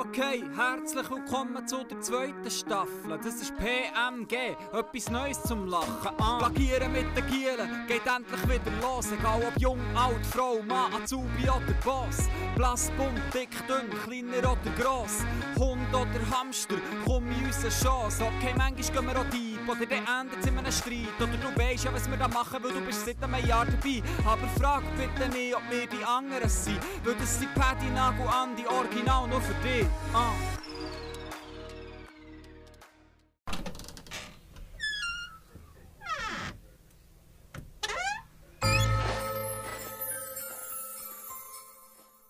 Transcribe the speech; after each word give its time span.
okay, 0.00 0.42
herzlich 0.56 1.10
willkommen 1.10 1.66
zu 1.66 1.84
der 1.84 2.00
zweiten 2.00 2.50
Staffel. 2.50 3.18
Das 3.22 3.34
ist 3.34 3.52
PMG, 3.58 4.56
etwas 4.72 5.10
Neues 5.10 5.42
zum 5.42 5.66
Lachen. 5.66 6.14
Ah. 6.18 6.38
Plagieren 6.38 6.92
mit 6.92 7.14
den 7.14 7.26
Gielen 7.26 7.86
geht 7.86 8.06
endlich 8.06 8.42
wieder 8.44 8.72
los. 8.80 9.12
Egal 9.12 9.42
ob 9.46 9.60
jung, 9.60 9.78
alt, 9.94 10.24
Frau, 10.26 10.62
Mann, 10.62 10.94
Azubi 10.94 11.42
oder 11.42 11.74
Boss. 11.84 12.28
Blass, 12.56 12.90
bunt, 12.96 13.20
dick, 13.34 13.50
dünn, 13.68 13.90
kleiner 14.04 14.50
oder 14.50 14.82
gross. 14.82 15.18
Hund 15.58 15.88
oder 15.92 16.30
Hamster, 16.30 16.76
komm 17.04 17.30
in 17.30 17.46
unsere 17.46 17.70
Chance. 17.70 18.24
Okay, 18.24 18.54
manchmal 18.56 19.02
gehen 19.02 19.06
wir 19.06 19.20
auch 19.20 19.30
deep 19.30 19.49
oder 19.70 19.86
dann 19.86 20.22
endet 20.22 20.46
in 20.46 20.58
einem 20.58 20.72
Streit. 20.72 21.16
Oder 21.20 21.36
du 21.36 21.60
weißt 21.60 21.84
ja, 21.84 21.92
was 21.92 22.10
wir 22.10 22.16
da 22.16 22.28
machen, 22.28 22.62
weil 22.62 22.72
du 22.72 22.80
bist 22.80 23.06
seit 23.06 23.22
einem 23.22 23.46
Jahr 23.46 23.64
dabei. 23.64 24.02
Aber 24.24 24.48
frag 24.58 24.82
bitte 24.96 25.28
nicht, 25.28 25.54
ob 25.54 25.62
wir 25.70 25.86
die 25.86 26.04
anderen 26.04 26.48
sind. 26.48 26.80
Weil 27.04 27.14
das 27.14 27.38
sind 27.38 27.54
Paddy, 27.54 27.86
Nagel, 27.94 28.26
Andi, 28.26 28.66
Original 28.66 29.28
nur 29.28 29.40
für 29.40 29.54
dich. 29.62 29.86
Ah. 30.12 30.32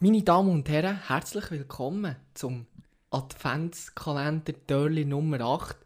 Meine 0.02 0.22
Damen 0.22 0.50
und 0.50 0.68
Herren, 0.70 0.98
herzlich 1.08 1.50
willkommen 1.50 2.16
zum 2.32 2.66
Adventskalender 3.10 4.54
Törli 4.66 5.04
Nummer 5.04 5.40
8. 5.40 5.76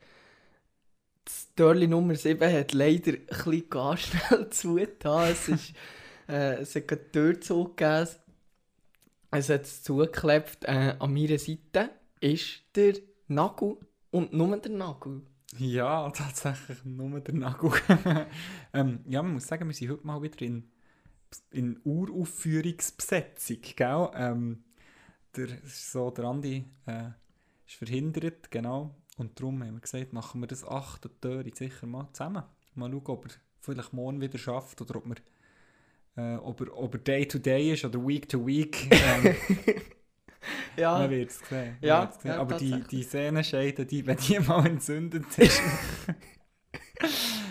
Das 1.25 1.55
Törli 1.55 1.87
Nummer 1.87 2.15
7 2.15 2.53
hat 2.53 2.73
leider 2.73 3.13
ein 3.13 3.27
bisschen 3.27 3.71
gar 3.71 3.97
schnell 3.97 4.49
zugetan. 4.51 5.31
Es, 5.31 5.49
ist, 5.49 5.73
äh, 6.29 6.57
es 6.57 6.75
hat 6.75 6.89
gerade 6.89 7.05
die 7.05 7.13
Tür 7.13 7.41
zugegeben. 7.41 8.09
Es 9.31 9.49
hat 9.49 9.63
es 9.63 9.83
zugeklebt. 9.83 10.65
Äh, 10.65 10.97
an 10.99 11.13
meiner 11.13 11.39
Seite 11.39 11.91
ist 12.21 12.63
der 12.77 12.95
Nagel 13.29 13.79
und 14.11 14.33
nur 14.33 14.57
der 14.59 14.73
Nagel. 14.73 15.23
Ja, 15.59 16.11
tatsächlich 16.11 16.85
nur 16.85 17.21
der 17.21 17.35
Nagel. 17.35 17.73
ähm, 18.73 19.01
ja, 19.07 19.23
man 19.23 19.35
muss 19.35 19.47
sagen, 19.47 19.67
wir 19.67 19.75
sind 19.75 19.91
heute 19.91 20.07
mal 20.07 20.23
wieder 20.23 20.43
in, 20.43 20.71
in 21.51 21.81
Uraufführungsbesetzung, 21.85 23.59
gell? 23.77 24.11
Ähm, 24.15 24.65
der, 25.37 25.49
so, 25.65 26.11
der 26.11 26.25
Andi 26.27 26.65
äh, 26.87 27.11
ist 27.67 27.77
verhindert, 27.77 28.51
genau. 28.51 28.95
Und 29.17 29.39
darum 29.39 29.63
haben 29.63 29.75
wir 29.75 29.81
gesagt, 29.81 30.13
machen 30.13 30.41
wir 30.41 30.47
das 30.47 30.65
achte 30.65 31.09
Tür 31.21 31.45
sicher 31.55 31.87
mal 31.87 32.09
zusammen. 32.13 32.43
Mal 32.75 32.91
schauen, 32.91 33.07
ob 33.07 33.27
er 33.27 33.33
vielleicht 33.61 33.93
morgen 33.93 34.21
wieder 34.21 34.39
schafft 34.39 34.81
oder 34.81 34.97
ob, 34.97 35.07
wir, 35.07 35.17
äh, 36.17 36.37
ob, 36.39 36.61
er, 36.61 36.77
ob 36.77 36.95
er 36.95 37.01
Day 37.01 37.27
to 37.27 37.39
Day 37.39 37.73
ist 37.73 37.85
oder 37.85 38.05
Week 38.05 38.29
to 38.29 38.45
Week. 38.47 38.89
Ähm, 38.93 39.37
Ja, 40.77 40.99
Man 40.99 41.11
wird 41.11 41.31
es 41.31 41.41
sehen. 41.49 41.77
Ja, 41.81 42.13
sehen. 42.13 42.33
ja, 42.33 42.39
Aber 42.39 42.57
die, 42.57 42.83
die 42.91 43.03
Sehnenscheide, 43.03 43.87
die, 43.87 44.07
wenn 44.07 44.17
die 44.17 44.39
mal 44.41 44.67
entzündet 44.67 45.27
ist. 45.39 45.61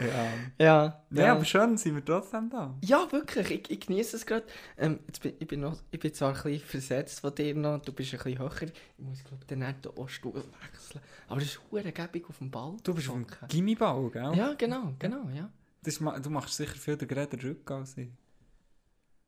ja. 0.00 0.32
ja, 0.58 1.02
ja. 1.10 1.32
aber 1.32 1.44
schön 1.44 1.76
sind 1.76 1.94
wir 1.94 2.04
trotzdem 2.04 2.48
da. 2.50 2.74
Ja, 2.82 3.06
wirklich. 3.10 3.50
Ich, 3.50 3.70
ich 3.70 3.80
genieße 3.80 4.16
es 4.16 4.26
gerade. 4.26 4.46
Ähm, 4.76 5.00
jetzt 5.06 5.22
bin, 5.22 5.34
ich, 5.38 5.46
bin 5.46 5.60
noch, 5.60 5.78
ich 5.90 6.00
bin 6.00 6.12
zwar 6.14 6.34
ein 6.34 6.42
bisschen 6.42 6.60
versetzt 6.66 7.20
von 7.20 7.34
dir 7.34 7.54
noch, 7.54 7.80
du 7.82 7.92
bist 7.92 8.12
ein 8.14 8.18
bisschen 8.18 8.38
höher. 8.38 8.62
Ich 8.62 8.72
muss, 9.04 9.24
glaube 9.24 9.42
ich, 9.42 9.46
dann 9.46 9.62
auch 9.96 10.08
Stuhl 10.08 10.34
wechseln. 10.34 11.00
Aber 11.28 11.40
das 11.40 11.48
ist 11.50 11.60
hure 11.70 11.92
gäbig 11.92 12.28
auf 12.28 12.38
dem 12.38 12.50
Ball. 12.50 12.76
Du 12.82 12.94
bist 12.94 13.08
auf 13.08 13.14
dem. 13.14 13.26
Gimmibau, 13.48 14.08
gell? 14.08 14.32
Ja, 14.34 14.54
genau, 14.54 14.94
genau, 14.98 15.28
ja. 15.34 15.50
Das, 15.82 16.00
ma- 16.00 16.18
du 16.18 16.30
machst 16.30 16.54
sicher 16.56 16.74
viel 16.76 16.96
den 16.96 17.08
geraden 17.08 17.40
Rücken 17.40 17.72
als 17.72 17.96
ich. 17.96 18.08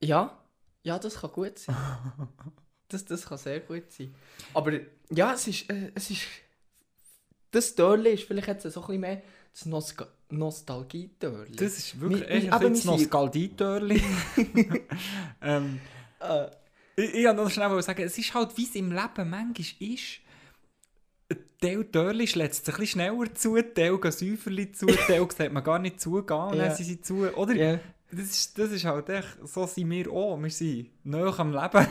Ja, 0.01 0.39
ja, 0.83 0.99
das 0.99 1.21
kann 1.21 1.33
gut 1.33 1.59
sein. 1.59 1.77
Das, 2.89 3.07
das 3.07 3.25
kann 3.25 3.39
sehr 3.39 3.61
gut 3.61 3.91
sein. 3.91 4.15
Aber 4.53 4.73
ja, 5.09 5.33
es 5.33 5.47
ist, 5.47 5.71
äh, 5.71 5.91
es 5.95 6.11
ist... 6.11 6.27
Das 7.51 7.75
Törli 7.75 8.11
ist 8.11 8.25
vielleicht 8.25 8.49
jetzt 8.49 8.63
so 8.65 8.81
ein 8.83 8.87
bisschen 8.87 9.01
mehr 9.01 9.23
das 9.51 9.65
Nostal 9.65 10.09
Nostalgie-Törli. 10.33 11.57
Das 11.57 11.79
ist 11.79 12.01
wirklich 12.01 12.21
Wir- 12.23 12.31
echt 12.31 12.43
wir- 12.47 12.53
aber 12.55 12.75
sind- 12.75 12.85
Nostalgie-Törli. 12.87 14.03
ähm, 15.43 15.81
Äh, 16.21 16.47
ich, 16.97 17.15
ich 17.15 17.25
wollte 17.25 17.43
noch 17.43 17.51
schnell 17.51 17.83
sagen, 17.83 18.03
es 18.03 18.17
ist 18.19 18.33
halt, 18.35 18.57
wie 18.57 18.65
es 18.65 18.75
im 18.75 18.91
Leben 18.93 19.31
manchmal 19.31 19.67
ist. 19.79 20.21
Teil 21.61 21.85
Törli 21.85 22.27
schlägt 22.27 22.55
sich 22.55 22.67
ein 22.75 22.81
bisschen 22.81 23.01
schneller 23.01 23.35
zu, 23.35 23.57
Teil 23.63 23.99
gehen 23.99 24.13
Säuferli 24.13 24.73
zu, 24.73 24.87
Teil 24.87 25.27
sagt 25.37 25.53
man 25.53 25.63
gar 25.65 25.79
nicht 25.79 26.01
zugehen 26.01 26.37
und 26.39 26.57
Ja. 26.57 26.67
dann 26.67 26.77
sind 26.77 26.87
sie 26.87 27.01
zu. 27.01 27.27
Oder? 27.37 27.55
ja. 27.55 27.81
Das 28.15 28.27
ist, 28.27 28.59
das 28.59 28.71
ist 28.73 28.85
halt 28.85 29.09
echt, 29.09 29.39
so 29.45 29.67
sind 29.67 29.89
wir 29.89 30.11
auch. 30.13 30.37
Wir 30.39 30.51
sind 30.51 30.91
nahe 31.03 31.33
am 31.39 31.51
Leben. 31.53 31.87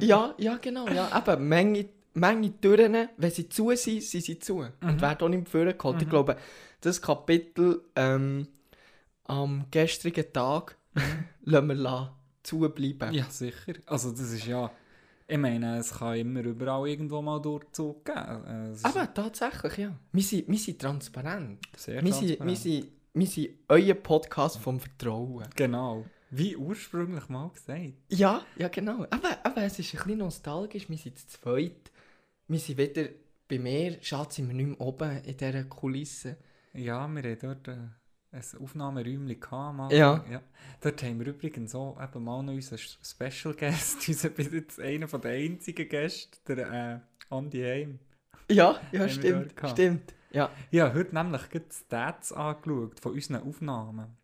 Ja, 0.00 0.34
ja, 0.36 0.56
genau. 0.56 0.88
Ja. 0.88 1.16
Eben, 1.16 1.46
Menge, 1.46 1.88
Menge 2.14 2.60
Türen, 2.60 3.08
wenn 3.16 3.30
sie 3.30 3.48
zu 3.48 3.74
sind, 3.76 4.02
sind 4.02 4.24
sie 4.24 4.38
zu. 4.38 4.58
Und 4.80 5.00
werden 5.00 5.22
auch 5.22 5.28
nicht 5.28 5.48
vorgeholt. 5.48 6.02
Ich 6.02 6.08
glaube, 6.08 6.36
das 6.80 7.00
Kapitel 7.00 7.82
ähm, 7.94 8.48
am 9.24 9.66
gestrigen 9.70 10.32
Tag 10.32 10.76
lassen 11.44 11.68
wir 11.68 11.74
la 11.74 12.16
zubleiben. 12.42 13.12
Ja, 13.14 13.24
sicher. 13.30 13.74
Also 13.86 14.10
das 14.10 14.32
ist 14.32 14.46
ja... 14.46 14.70
Ich 15.28 15.38
meine, 15.38 15.78
es 15.78 15.92
kann 15.96 16.16
immer 16.16 16.40
überall 16.42 16.88
irgendwo 16.88 17.22
mal 17.22 17.40
Durchzug 17.40 18.04
geben. 18.04 18.74
Äh, 18.74 18.76
Aber 18.82 19.14
tatsächlich, 19.14 19.76
ja. 19.76 19.96
Wir 20.10 20.22
sind, 20.24 20.48
wir 20.48 20.58
sind 20.58 20.80
transparent. 20.80 21.60
sehr 21.76 22.02
Wir 22.04 22.12
sind, 22.12 22.28
wir, 22.30 22.36
transparent. 22.38 22.58
sind, 22.58 22.88
wir 23.14 23.26
sind 23.28 23.50
euer 23.68 23.94
Podcast 23.94 24.58
vom 24.58 24.80
Vertrauen. 24.80 25.46
Genau. 25.54 26.04
Wie 26.30 26.56
ursprünglich 26.56 27.28
mal 27.28 27.48
gesagt. 27.50 27.92
Ja, 28.08 28.44
ja, 28.56 28.66
genau. 28.66 29.06
Aber, 29.10 29.38
aber 29.44 29.62
es 29.62 29.78
ist 29.78 29.94
ein 29.94 29.98
bisschen 30.02 30.18
nostalgisch. 30.18 30.88
Wir 30.88 30.98
sind 30.98 31.16
zu 31.16 31.28
zweit. 31.28 31.92
Wir 32.50 32.58
sind 32.58 32.78
wieder 32.78 33.08
bei 33.46 33.60
mir. 33.60 33.98
Schade, 34.02 34.32
sind 34.32 34.48
wir 34.48 34.54
nicht 34.56 34.66
mehr 34.66 34.80
oben 34.80 35.22
in 35.22 35.36
dieser 35.36 35.62
Kulisse. 35.62 36.36
Ja, 36.72 37.06
wir 37.06 37.22
hatten 37.22 37.38
dort 37.40 37.68
äh, 37.68 37.76
ein 38.32 38.60
Aufnahmeräumchen 38.60 39.38
gehabt. 39.38 39.76
Mal. 39.76 39.92
Ja. 39.92 40.24
ja. 40.28 40.42
Dort 40.80 41.00
haben 41.04 41.20
wir 41.20 41.28
übrigens 41.28 41.76
auch 41.76 42.02
eben 42.02 42.24
mal 42.24 42.42
noch 42.42 42.52
unseren 42.52 42.78
Special 42.78 43.54
Guest, 43.54 44.08
unseren 44.08 44.34
bis 44.34 44.52
jetzt 44.52 44.80
einer 44.80 45.06
den 45.06 45.52
einzigen 45.52 45.88
Gästen, 45.88 46.40
der 46.48 47.02
äh, 47.30 47.32
Andi 47.32 47.62
Heim. 47.62 48.00
Ja, 48.50 48.80
ja, 48.90 49.08
stimmt. 49.08 49.54
Stimmt. 49.68 50.12
Ja. 50.32 50.50
Ja, 50.72 50.92
heute 50.92 51.14
nämlich 51.14 51.42
die 51.52 51.60
Stats 51.72 52.32
angeschaut 52.32 52.98
von 52.98 53.12
unseren 53.12 53.46
Aufnahmen. 53.46 54.16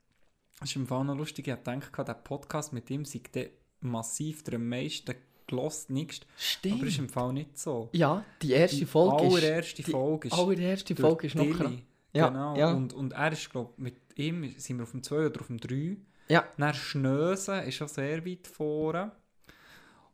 Das 0.58 0.70
ist 0.70 0.74
im 0.74 0.88
Fall 0.88 1.04
noch 1.04 1.16
lustig, 1.16 1.46
ich 1.46 1.52
habe 1.52 1.62
gedacht, 1.62 2.08
der 2.08 2.14
Podcast 2.14 2.72
mit 2.72 2.90
ihm 2.90 3.04
sei 3.04 3.20
der 3.32 3.50
massiv 3.78 4.42
der 4.42 4.54
am 4.54 4.68
meisten 4.68 5.14
gelost, 5.46 5.90
nichts. 5.90 6.26
Stimmt. 6.36 6.76
Aber 6.76 6.86
ist 6.86 6.98
im 6.98 7.08
Fall 7.08 7.32
nicht 7.32 7.58
so. 7.58 7.88
Ja, 7.92 8.24
die 8.42 8.52
erste 8.52 8.78
Die 8.78 8.86
Folge 8.86 9.26
ist... 9.26 9.34
allererste 9.34 9.82
die 9.82 9.90
Folge 9.90 10.28
ist 10.28 10.34
allererste 10.34 10.96
Folge 10.96 11.26
ist 11.26 11.34
noch 11.34 11.50
krass. 11.50 11.72
Ja, 12.12 12.28
genau. 12.28 12.56
ja. 12.56 12.72
Und, 12.72 12.92
und 12.92 13.12
er 13.12 13.32
ist, 13.32 13.50
glaube 13.50 13.74
mit 13.76 13.96
ihm 14.16 14.54
sind 14.58 14.78
wir 14.78 14.84
auf 14.84 14.90
dem 14.90 15.02
2 15.02 15.26
oder 15.26 15.40
auf 15.40 15.46
dem 15.48 15.58
3. 15.58 15.96
Ja. 16.28 16.44
Dann 16.56 16.74
Schnösen 16.74 17.62
ist 17.62 17.74
schon 17.74 17.88
sehr 17.88 18.24
weit 18.24 18.46
vorne. 18.46 19.12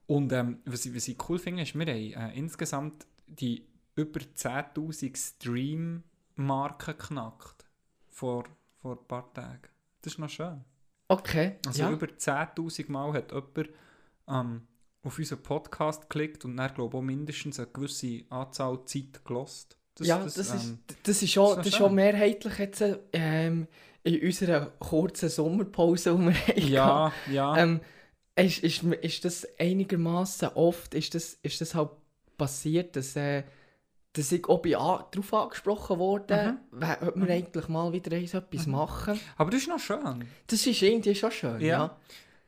Und 0.07 0.33
ähm, 0.33 0.59
was, 0.65 0.85
ich, 0.85 0.95
was 0.95 1.09
ich 1.09 1.17
cool 1.29 1.39
finde, 1.39 1.63
ist, 1.63 1.75
wir 1.75 1.87
haben 1.87 2.33
äh, 2.33 2.37
insgesamt 2.37 3.07
die 3.27 3.67
über 3.95 4.21
10'000 4.21 5.17
Stream-Marke 5.17 6.95
geknackt. 6.95 7.65
Vor, 8.09 8.45
vor 8.81 8.99
ein 8.99 9.09
paar 9.09 9.33
Tagen. 9.33 9.69
Das 10.03 10.15
ist 10.15 10.19
noch 10.19 10.29
schön. 10.29 10.65
Okay. 11.09 11.57
Also 11.67 11.83
ja. 11.83 11.91
über 11.91 12.07
10'000 12.07 12.91
Mal 12.91 13.13
hat 13.13 13.33
jemand 13.33 13.71
ähm, 14.29 14.67
auf 15.05 15.19
unseren 15.19 15.43
Podcast 15.43 16.03
geklickt 16.09 16.45
und 16.45 16.57
dann, 16.57 16.73
glaube 16.75 16.97
ich, 16.97 16.99
auch 17.01 17.05
mindestens 17.05 17.59
eine 17.59 17.69
gewisse 17.69 18.23
Anzahl 18.31 18.85
Zeit 18.85 19.25
gelost. 19.25 19.77
ja, 20.01 20.19
das, 20.19 20.37
ist, 20.37 20.53
ähm, 20.65 20.79
das 21.03 21.23
ist 21.23 21.31
schon, 21.33 21.49
das 21.49 21.57
das 21.59 21.67
ist 21.69 21.77
schon 21.77 21.95
mehrheitlich 21.95 22.59
jetzt 22.59 22.85
ähm, 23.13 23.67
in 24.05 24.21
unserer 24.23 24.67
kurzen 24.79 25.29
Sommerpause, 25.29 26.15
die 26.17 26.59
wir 26.59 26.69
ja, 26.69 27.13
ja. 27.31 27.57
Ähm, 27.57 27.81
ist, 28.37 28.59
ist, 28.63 28.83
ist 28.85 29.25
das 29.25 29.47
einigermaßen 29.59 30.49
oft 30.55 30.95
ist 30.95 31.15
das, 31.15 31.35
ist 31.43 31.61
das 31.61 31.75
halt 31.75 31.91
passiert, 32.39 32.97
dass, 32.97 33.15
äh, 33.17 33.43
dass 34.15 34.33
ich 34.33 34.47
auch 34.49 34.61
bei 34.63 34.77
a- 34.77 35.07
darauf 35.11 35.35
angesprochen 35.35 35.99
wurde, 35.99 36.59
Mhm. 36.71 36.79
mhm. 36.79 37.09
ob 37.09 37.17
wir 37.17 37.35
eigentlich 37.35 37.69
mal 37.69 37.93
wieder 37.93 38.13
etwas 38.17 38.67
machen. 38.67 39.19
Aber 39.37 39.51
das 39.51 39.61
ist 39.63 39.69
noch 39.69 39.79
schön. 39.79 40.25
Das 40.47 40.67
ist 40.67 40.81
irgendwie 40.83 41.15
schon 41.15 41.31
schön, 41.31 41.61
ja. 41.61 41.67
Ja. 41.67 41.97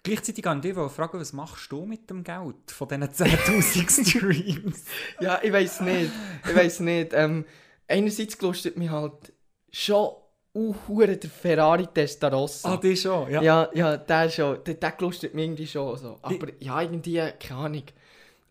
Gleichzeitig 0.05 0.47
an 0.47 0.61
dich 0.61 0.75
fragen, 0.75 1.19
was 1.19 1.33
machst 1.33 1.73
du 1.73 1.87
mit 1.87 2.11
dem 2.11 2.23
Geld 2.23 2.71
von 2.71 2.89
diesen 2.89 3.05
10'000 3.09 4.11
Streams? 4.11 4.85
Ja, 5.19 5.41
ich 5.43 5.51
weiß 5.51 5.81
nicht. 5.81 6.13
Ich 6.47 6.55
weiß 6.55 6.81
nicht. 6.81 7.13
Ähm, 7.15 7.47
einerseits 7.89 8.37
gelustet 8.37 8.77
mich 8.77 8.91
halt 8.91 9.33
schon 9.73 10.11
uh, 10.55 10.75
hure 10.87 11.17
der 11.17 11.31
Ferrari 11.31 11.87
Testarossa. 11.87 12.75
ah, 12.75 12.77
die 12.77 12.95
schon, 12.97 13.31
ja. 13.31 13.41
ja. 13.41 13.71
ja, 13.73 13.97
der 13.97 14.29
schon. 14.29 14.63
Der, 14.65 14.75
der 14.75 14.93
gelustet 14.93 15.35
mich 15.35 15.45
irgendwie 15.45 15.67
schon 15.67 15.97
so. 15.97 16.19
Aber 16.21 16.49
ja, 16.61 16.83
irgendwie, 16.83 17.23
keine 17.41 17.61
Ahnung. 17.61 17.85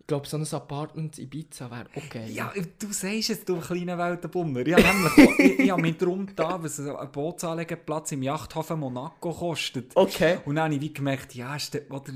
Ich 0.04 0.08
glaube, 0.08 0.28
so 0.28 0.36
ein 0.36 0.46
Apartment 0.52 1.18
in 1.18 1.24
Ibiza 1.24 1.70
wäre 1.70 1.86
okay. 1.96 2.30
Ja, 2.30 2.52
du 2.78 2.92
sagst 2.92 3.30
es, 3.30 3.42
du 3.42 3.58
kleiner 3.58 3.96
Weltenbummer. 3.96 4.60
Ich 4.60 4.76
nämlich 4.76 5.38
ich, 5.38 5.58
ich 5.60 5.70
habe 5.70 5.80
mich 5.80 5.96
darum 5.96 6.28
da, 6.36 6.62
was 6.62 6.78
ein 6.78 7.10
Bootsanlegeplatz 7.10 8.12
im 8.12 8.22
Yachthafen 8.22 8.80
Monaco 8.80 9.32
kostet. 9.32 9.92
Okay. 9.94 10.40
Und 10.44 10.56
dann 10.56 10.64
habe 10.66 10.74
ich 10.74 10.80
wie 10.82 10.92
gemerkt, 10.92 11.34
ja, 11.34 11.56
ist 11.56 11.72
der, 11.72 11.90
oder, 11.90 12.12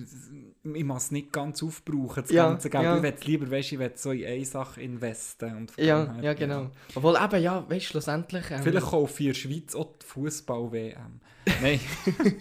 ich 0.75 0.85
muss 0.85 1.05
es 1.05 1.11
nicht 1.13 1.33
ganz 1.33 1.63
aufbrauchen, 1.63 2.25
das 2.25 2.31
Ja, 2.31 2.51
ganze 2.51 2.69
Geld. 2.69 2.85
ja. 2.85 2.97
Ich 2.99 3.03
will 3.03 3.15
lieber, 3.25 3.51
weißt, 3.51 3.73
ich 3.73 3.79
will 3.79 3.93
so 3.95 4.11
in 4.13 4.27
eine 4.27 4.45
Sache 4.45 4.83
investen. 4.83 5.57
Und 5.57 5.73
Ja, 5.79 6.13
her, 6.13 6.17
ja, 6.21 6.35
genau. 6.35 6.71
Obwohl 6.95 7.17
eben, 7.17 7.43
ja, 7.43 7.65
weißt 7.71 7.87
du, 7.87 7.91
schlussendlich... 7.93 8.51
Ähm, 8.51 8.63
Vielleicht 8.65 8.87
kaufe 8.87 9.15
ich 9.23 9.29
in 9.29 9.33
der 9.33 9.39
Schweiz 9.41 9.75
auch 9.75 9.95
die 9.99 10.05
Fußball-WM. 10.05 11.21
Nein. 11.63 11.81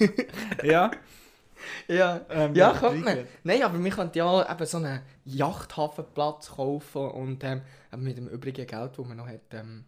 ja. 0.66 0.92
Ja, 1.88 2.21
Ähm, 2.30 2.56
ja, 2.56 2.71
ja, 2.74 2.77
könnte 2.80 3.04
man. 3.04 3.27
Nein, 3.44 3.63
aber 3.63 3.83
wir 3.83 3.92
könnten 3.92 4.18
ja 4.18 4.51
eben 4.51 4.65
so 4.65 4.77
einen 4.77 5.01
Yachthafenplatz 5.25 6.50
kaufen 6.51 7.09
und 7.12 7.44
ähm, 7.44 7.62
mit 7.98 8.18
dem 8.18 8.27
übrigen 8.27 8.65
Geld, 8.68 8.98
das 8.98 9.06
man 9.06 9.18
noch 9.18 9.27
hat, 9.27 9.54
ähm, 9.54 9.86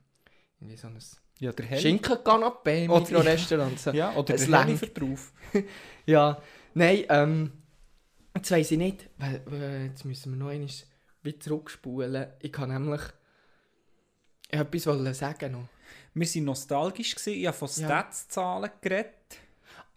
irgendwie 0.60 0.78
so 0.78 0.88
ein 0.88 0.98
Ja. 1.40 1.52
Schinken-Canapé 1.52 2.86
im 2.86 2.92
Mikrorestaurant. 2.92 3.80
So. 3.80 3.92
Ja, 3.94 4.14
oder 4.16 4.36
längt. 4.36 4.80
für 4.80 4.88
drauf. 4.88 5.32
Ja, 6.06 6.42
nein, 6.74 7.04
ähm, 7.10 7.52
jetzt 8.36 8.52
weiss 8.52 8.72
ich 8.72 8.78
nicht, 8.78 9.10
weil, 9.18 9.42
weil 9.46 9.86
jetzt 9.88 10.06
müssen 10.06 10.32
wir 10.34 10.38
noch 10.38 10.50
einmal 10.52 10.70
wieder 11.22 11.40
zurückspulen. 11.40 12.28
Ich 12.40 12.52
kann 12.52 12.70
nämlich 12.70 13.02
etwas 14.50 15.18
sagen 15.18 15.52
noch. 15.52 15.68
Wir 16.14 16.28
waren 16.28 16.44
nostalgisch, 16.46 17.16
gewesen. 17.16 17.40
ich 17.40 17.48
habe 17.48 17.56
von 17.58 17.68
Ja. 17.68 17.86
Stats-Zahlen 17.86 18.72
geredet. 18.82 19.14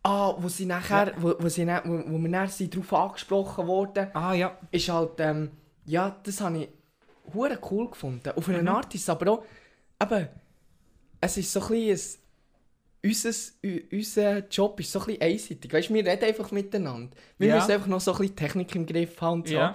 Ah, 0.05 0.35
wo 0.39 0.49
sie 0.49 0.67
nachher, 0.67 1.13
wo, 1.19 1.35
wo, 1.39 1.49
sie 1.49 1.67
wo, 1.67 2.03
wo 2.13 2.19
wir 2.19 2.29
nachher 2.29 2.67
darauf 2.67 2.93
angesprochen 2.93 3.67
wurden, 3.69 4.09
Ah 4.15 4.33
ja, 4.35 4.59
ist 4.73 4.89
halt, 4.89 5.13
ähm, 5.19 5.51
ja, 5.85 6.17
das 6.25 6.41
habe 6.41 6.59
ich 6.59 6.69
hure 7.33 7.59
cool 7.71 7.89
gefunden. 7.91 8.31
Auf 8.35 8.49
eine 8.49 8.63
Mhm. 8.63 8.69
Art 8.69 8.95
ist 8.95 9.03
es 9.03 9.09
aber 9.09 9.31
auch, 9.31 9.45
eben, 10.03 10.29
es 11.21 11.37
ist 11.37 11.53
so 11.53 11.61
ein 11.63 11.69
bisschen, 11.69 12.19
unser, 13.05 13.53
unser 13.93 14.49
Job 14.49 14.81
ist 14.81 14.93
so 14.93 15.01
ein 15.01 15.07
bisschen 15.07 15.23
einseitig. 15.23 15.73
Weißt 15.73 15.89
du, 15.91 15.95
wir 15.95 16.05
reden 16.07 16.25
einfach 16.25 16.51
miteinander. 16.51 17.17
Wir 17.39 17.49
Ja. 17.49 17.55
müssen 17.57 17.71
einfach 17.73 17.87
noch 17.89 18.01
so 18.01 18.13
ein 18.13 18.19
bisschen 18.19 18.37
Technik 18.37 18.75
im 18.75 18.87
Griff 18.87 19.21
haben 19.21 19.41
und 19.43 19.49
so. 19.49 19.55
ja. 19.55 19.75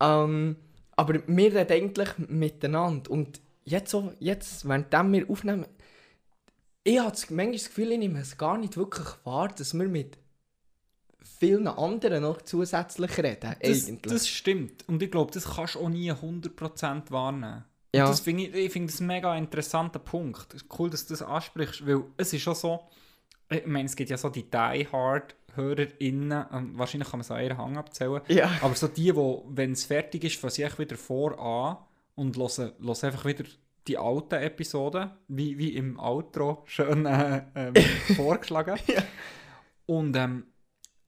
Ähm, 0.00 0.56
aber 0.96 1.14
wir 1.26 1.54
reden 1.54 1.72
eigentlich 1.72 2.08
miteinander. 2.28 3.10
Und 3.10 3.40
jetzt, 3.64 3.90
so, 3.90 4.12
jetzt 4.18 4.66
währenddem 4.66 5.12
wir 5.12 5.30
aufnehmen, 5.30 5.66
ich 6.88 6.98
habe 6.98 7.16
manchmal 7.30 7.52
das 7.52 7.66
Gefühl, 7.66 7.92
ich 7.92 7.98
nehme 7.98 8.20
es 8.20 8.38
gar 8.38 8.56
nicht 8.56 8.76
wirklich 8.76 9.06
wahr, 9.24 9.48
dass 9.48 9.74
wir 9.74 9.88
mit 9.88 10.16
vielen 11.38 11.68
anderen 11.68 12.22
noch 12.22 12.40
zusätzlich 12.42 13.18
reden. 13.18 13.54
Das, 13.60 13.86
eigentlich. 13.86 14.12
das 14.12 14.26
stimmt. 14.26 14.88
Und 14.88 15.02
ich 15.02 15.10
glaube, 15.10 15.30
das 15.32 15.44
kannst 15.56 15.74
du 15.74 15.80
auch 15.80 15.90
nie 15.90 16.10
100% 16.10 17.10
wahrnehmen. 17.10 17.64
Ja. 17.94 18.04
Und 18.04 18.10
Das 18.10 18.20
finde 18.20 18.44
ich, 18.44 18.54
ich 18.54 18.72
finde 18.72 18.90
das 18.90 19.00
ein 19.00 19.06
mega 19.06 19.36
interessanter 19.36 19.98
Punkt. 19.98 20.64
Cool, 20.78 20.88
dass 20.90 21.06
du 21.06 21.12
das 21.12 21.22
ansprichst, 21.22 21.86
weil 21.86 22.04
es 22.16 22.32
ist 22.32 22.40
schon 22.42 22.54
so, 22.54 22.80
ich 23.50 23.66
meine, 23.66 23.86
es 23.86 23.96
gibt 23.96 24.08
ja 24.10 24.16
so 24.16 24.30
die 24.30 24.44
Die-Hard-HörerInnen, 24.50 26.46
und 26.46 26.78
wahrscheinlich 26.78 27.10
kann 27.10 27.18
man 27.18 27.24
es 27.24 27.30
an 27.30 27.42
ihren 27.42 27.58
Hang 27.58 27.76
abzählen, 27.76 28.22
ja. 28.28 28.50
aber 28.62 28.74
so 28.74 28.88
die, 28.88 29.14
wo, 29.14 29.44
wenn 29.48 29.72
es 29.72 29.84
fertig 29.84 30.24
ist, 30.24 30.40
sie 30.54 30.62
echt 30.62 30.78
wieder 30.78 30.96
voran 30.96 31.76
und 32.14 32.36
hören, 32.36 32.72
hören 32.80 33.04
einfach 33.04 33.24
wieder 33.24 33.44
die 33.88 33.98
alten 33.98 34.34
Episoden, 34.36 35.10
wie, 35.28 35.58
wie 35.58 35.74
im 35.74 35.98
Outro 35.98 36.62
schön 36.66 37.06
äh, 37.06 37.42
ähm, 37.54 37.74
vorgeschlagen. 38.16 38.78
Ja. 38.86 39.02
Und 39.86 40.14
ähm, 40.16 40.46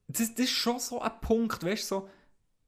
das, 0.09 0.35
das 0.35 0.47
ist 0.47 0.51
schon 0.53 0.79
so 0.81 1.01
ein 1.01 1.13
Punkt, 1.21 1.63
weißt 1.65 1.91
du, 1.91 1.95
so, 1.97 2.09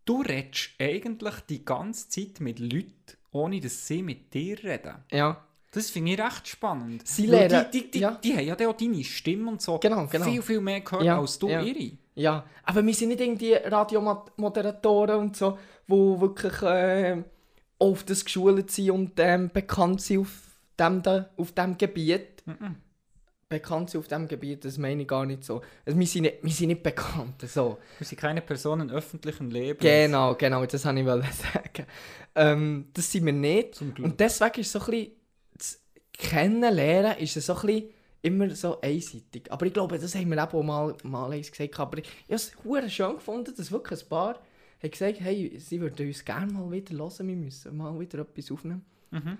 du 0.04 0.20
redest 0.22 0.70
eigentlich 0.78 1.34
die 1.48 1.64
ganze 1.64 2.08
Zeit 2.08 2.40
mit 2.40 2.58
Leuten, 2.60 2.94
ohne 3.32 3.58
dass 3.60 3.86
sie 3.86 4.02
mit 4.02 4.32
dir 4.34 4.62
reden. 4.62 4.96
ja. 5.10 5.44
Das 5.74 5.88
finde 5.88 6.12
ich 6.12 6.20
recht 6.20 6.46
spannend. 6.48 7.08
Sie 7.08 7.24
lernen- 7.24 7.64
Die, 7.72 7.84
die, 7.84 7.90
die, 7.92 7.98
ja. 8.00 8.10
die 8.22 8.36
haben 8.36 8.58
ja 8.60 8.68
auch 8.68 8.76
deine 8.76 9.02
Stimme 9.02 9.50
und 9.52 9.62
so 9.62 9.78
Genau, 9.78 10.06
genau. 10.06 10.26
viel, 10.26 10.42
viel 10.42 10.60
mehr 10.60 10.82
gehört 10.82 11.02
Ja, 11.02 11.18
als 11.18 11.38
du 11.38 11.48
ja. 11.48 11.62
ihre. 11.62 11.92
Ja, 12.14 12.44
aber 12.64 12.84
wir 12.84 12.92
sind 12.92 13.08
nicht 13.08 13.22
irgendwie 13.22 13.54
Radiomoderatoren 13.54 15.16
und 15.18 15.34
so, 15.36 15.56
die 15.88 15.92
wirklich 16.20 16.52
ähm, 16.62 17.24
auf 17.82 18.04
das 18.04 18.24
geschult 18.24 18.70
sind 18.70 18.90
und 18.92 19.12
ähm, 19.16 19.50
bekannt 19.52 20.00
sind 20.00 20.20
auf 20.20 20.32
dem, 20.78 21.02
da, 21.02 21.28
auf 21.36 21.50
dem 21.52 21.76
Gebiet. 21.76 22.46
Mhm. 22.46 22.76
Bekannt 23.48 23.90
sind 23.90 23.98
auf 24.00 24.08
dem 24.08 24.28
Gebiet, 24.28 24.64
das 24.64 24.78
meine 24.78 25.02
ich 25.02 25.08
gar 25.08 25.26
nicht 25.26 25.42
so. 25.42 25.62
Also, 25.84 25.98
wir, 25.98 26.06
sind 26.06 26.22
nicht, 26.22 26.38
wir 26.42 26.52
sind 26.52 26.68
nicht 26.68 26.82
bekannt, 26.82 27.42
so. 27.42 27.78
Wir 27.98 28.06
sind 28.06 28.20
keine 28.20 28.40
Personen 28.40 28.90
öffentlichen 28.90 29.50
Lebens. 29.50 29.80
Genau, 29.80 30.36
genau, 30.36 30.64
das 30.64 30.84
wollte 30.84 31.26
ich 31.28 31.34
sagen. 31.52 31.86
Ähm, 32.36 32.88
das 32.94 33.10
sind 33.10 33.26
wir 33.26 33.32
nicht. 33.32 33.82
Und 33.82 34.18
deswegen 34.20 34.60
ist 34.60 34.70
so 34.70 34.78
ein 34.78 34.86
bisschen, 34.86 35.10
das 35.58 35.80
Kennenlernen 36.12 37.18
ist 37.18 37.34
so 37.34 37.54
ein 37.54 37.66
bisschen 37.66 37.90
immer 38.22 38.48
so 38.54 38.80
einseitig. 38.80 39.50
Aber 39.50 39.66
ich 39.66 39.72
glaube, 39.72 39.98
das 39.98 40.14
haben 40.14 40.30
wir 40.30 40.40
eben 40.40 40.54
auch 40.54 40.62
mal, 40.62 40.96
mal 41.02 41.32
eins 41.32 41.50
gesagt. 41.50 41.80
Aber 41.80 41.98
ich 41.98 42.08
habe 42.28 42.86
es 42.86 42.92
schön 42.94 43.14
gefunden, 43.16 43.52
dass 43.56 43.72
wirklich 43.72 44.02
ein 44.02 44.08
paar 44.08 44.38
haben 44.82 44.90
gesagt 44.90 45.20
hey, 45.20 45.58
sie 45.58 45.80
würden 45.80 46.06
uns 46.06 46.24
gerne 46.24 46.52
mal 46.52 46.70
wieder 46.70 46.96
hören, 46.96 47.28
wir 47.28 47.36
müssen 47.36 47.76
mal 47.76 47.98
wieder 47.98 48.20
etwas 48.20 48.50
aufnehmen. 48.50 48.84
Mhm. 49.10 49.38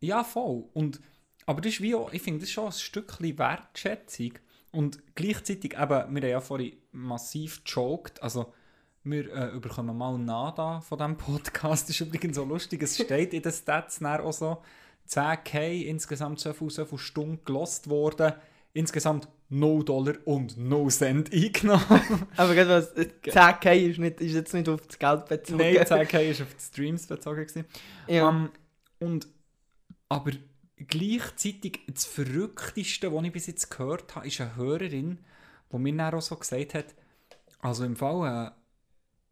Ja, 0.00 0.24
voll. 0.24 0.64
Und, 0.72 1.00
aber 1.46 1.60
das 1.60 1.74
ist 1.74 1.80
wie 1.80 1.94
auch, 1.94 2.12
ich 2.12 2.22
finde, 2.22 2.40
das 2.40 2.48
ist 2.48 2.54
schon 2.54 2.66
ein 2.66 2.72
Stückchen 2.72 3.38
Wertschätzung. 3.38 4.32
Und 4.72 5.14
gleichzeitig 5.14 5.74
eben, 5.74 5.88
wir 5.88 5.98
haben 5.98 6.16
ja 6.16 6.40
vorhin 6.40 6.76
massiv 6.92 7.62
gejoked, 7.64 8.22
also 8.22 8.52
wir 9.04 9.32
äh, 9.34 9.58
bekommen 9.58 9.96
mal 9.96 10.16
Nada 10.16 10.80
von 10.80 10.98
diesem 10.98 11.16
Podcast. 11.16 11.88
Das 11.88 11.90
ist 11.90 12.00
übrigens 12.00 12.36
so 12.36 12.44
lustig, 12.44 12.82
es 12.82 12.96
steht 12.96 13.34
in 13.34 13.42
den 13.42 13.52
Stats 13.52 14.02
auch 14.02 14.32
so, 14.32 14.62
10k, 15.08 15.82
insgesamt 15.82 16.40
so 16.40 16.52
viel, 16.52 16.70
so 16.70 16.84
viel 16.84 16.98
Stunden 16.98 17.44
gelost 17.44 17.88
worden, 17.88 18.32
insgesamt 18.72 19.28
0 19.52 19.84
Dollar 19.84 20.14
und 20.24 20.56
0 20.56 20.90
Cent 20.90 21.32
eingenommen. 21.32 22.26
Aber 22.36 22.54
gerade 22.54 22.70
was, 22.70 22.92
äh, 22.92 23.08
10k 23.24 23.72
ist, 23.90 23.98
nicht, 23.98 24.20
ist 24.20 24.32
jetzt 24.32 24.54
nicht 24.54 24.68
auf 24.68 24.86
das 24.86 24.98
Geld 24.98 25.26
bezogen. 25.26 25.58
Nein, 25.58 25.76
10k 25.76 25.88
war 26.38 26.46
auf 26.46 26.54
die 26.54 26.62
Streams 26.62 27.06
bezogen. 27.06 27.46
Gewesen. 27.46 27.64
ja. 28.08 28.28
Ähm, 28.28 28.50
und, 28.98 29.26
aber 30.08 30.30
gleichzeitig 30.76 31.80
das 31.88 32.04
Verrückteste, 32.04 33.12
was 33.12 33.24
ich 33.24 33.32
bis 33.32 33.46
jetzt 33.46 33.70
gehört 33.70 34.14
habe, 34.14 34.26
ist 34.26 34.40
eine 34.40 34.56
Hörerin, 34.56 35.18
die 35.72 35.78
mir 35.78 35.96
dann 35.96 36.14
auch 36.14 36.22
so 36.22 36.36
gesagt 36.36 36.74
hat, 36.74 36.86
also 37.60 37.84
im 37.84 37.96
Fall, 37.96 38.54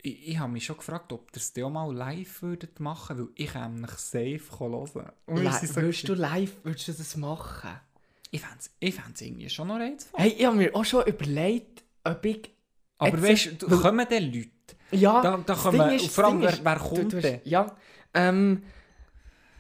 äh, 0.03 0.09
ich, 0.09 0.29
ich 0.29 0.39
habe 0.39 0.53
mich 0.53 0.65
schon 0.65 0.77
gefragt, 0.77 1.13
ob 1.13 1.31
ihr 1.33 1.37
es 1.37 1.53
auch 1.63 1.71
mal 1.71 1.95
live 1.95 2.43
würdet 2.43 2.81
machen 2.81 3.19
weil 3.19 3.29
ich 3.35 3.55
nämlich 3.55 3.91
safe 3.93 4.41
hören 4.59 5.11
Li- 5.29 5.67
so 5.67 5.77
würdest 5.77 6.09
du 6.09 6.15
live 6.15 6.53
würdest 6.65 6.89
du 6.89 6.93
das 6.93 7.17
machen? 7.17 7.71
Ich 8.31 8.41
fände 8.41 8.57
es 8.61 8.71
ich 8.79 8.95
fänd's 8.95 9.21
irgendwie 9.21 9.49
schon 9.51 9.69
noch 9.69 9.79
reizvoll. 9.79 10.21
Hey, 10.21 10.35
ich 10.39 10.45
habe 10.45 10.57
mir 10.57 10.75
auch 10.75 10.85
schon 10.85 11.05
überlegt, 11.07 11.83
ob 12.05 12.25
ich... 12.25 12.51
aber 12.99 13.21
weißt 13.23 13.63
du, 13.63 13.67
kommen 13.81 14.07
dann 14.09 14.25
Leute? 14.33 14.49
Ja, 14.93 15.21
Da, 15.23 15.37
da 15.45 15.55
kommen, 15.55 15.89
Ding 15.89 15.97
ist- 15.99 16.15
vor 16.15 16.25
allem, 16.25 16.41
wer, 16.43 16.59
wer 16.63 16.77
kommt 16.77 17.13
du, 17.13 17.21
denn? 17.21 17.41
Ja, 17.45 17.75
ähm... 18.15 18.63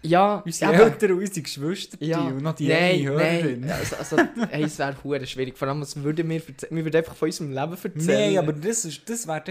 Ja, 0.02 0.36
Unsere 0.46 0.72
eben. 0.72 0.80
Eltern 0.82 1.12
und 1.12 1.18
unsere 1.18 1.42
Geschwister 1.42 1.98
Ja. 2.02 2.20
und 2.22 2.42
noch 2.42 2.54
die 2.54 2.68
nein, 2.68 3.02
Hörerin. 3.04 3.60
nein. 3.60 3.70
Also, 3.72 3.96
also 3.96 4.16
hey, 4.48 4.62
es 4.62 4.78
wäre 4.78 4.96
hure 5.04 5.26
schwierig. 5.26 5.58
Vor 5.58 5.68
allem, 5.68 5.82
was 5.82 5.94
würden 6.02 6.26
wir? 6.26 6.40
Wir 6.70 6.84
würden 6.86 6.96
einfach 6.96 7.14
von 7.14 7.28
unserem 7.28 7.50
Leben 7.52 7.72
erzählen. 7.72 8.32
Nein, 8.34 8.38
aber 8.38 8.54
das, 8.54 8.86
ist- 8.86 9.02
das 9.10 9.26
wäre 9.26 9.42